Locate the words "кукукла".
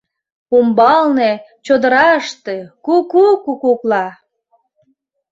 3.43-4.05